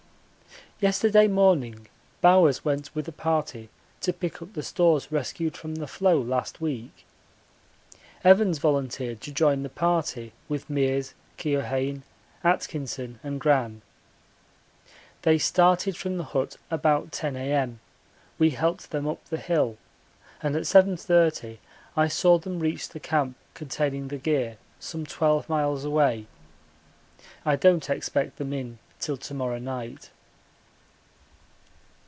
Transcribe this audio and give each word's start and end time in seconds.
Yesterday 0.81 1.27
morning 1.27 1.87
Bowers 2.21 2.65
went 2.65 2.95
with 2.95 3.07
a 3.07 3.11
party 3.11 3.69
to 3.99 4.11
pick 4.11 4.41
up 4.41 4.53
the 4.53 4.63
stores 4.63 5.11
rescued 5.11 5.55
from 5.55 5.75
the 5.75 5.85
floe 5.85 6.19
last 6.19 6.59
week. 6.59 7.05
Evans 8.23 8.57
volunteered 8.57 9.21
to 9.21 9.31
join 9.31 9.61
the 9.61 9.69
party 9.69 10.33
with 10.49 10.69
Meares, 10.71 11.13
Keohane, 11.37 12.01
Atkinson, 12.43 13.19
and 13.23 13.39
Gran. 13.39 13.83
They 15.21 15.37
started 15.37 15.95
from 15.95 16.17
the 16.17 16.23
hut 16.23 16.57
about 16.71 17.11
10 17.11 17.35
A.M.; 17.35 17.79
we 18.39 18.49
helped 18.49 18.89
them 18.89 19.07
up 19.07 19.23
the 19.25 19.37
hill, 19.37 19.77
and 20.41 20.55
at 20.55 20.63
7.30 20.63 21.59
I 21.95 22.07
saw 22.07 22.39
them 22.39 22.59
reach 22.59 22.89
the 22.89 22.99
camp 22.99 23.35
containing 23.53 24.07
the 24.07 24.17
gear, 24.17 24.57
some 24.79 25.05
12 25.05 25.47
miles 25.47 25.85
away. 25.85 26.25
I 27.45 27.55
don't 27.55 27.87
expect 27.87 28.37
them 28.37 28.51
in 28.51 28.79
till 28.99 29.17
to 29.17 29.35
morrow 29.35 29.59
night. 29.59 30.09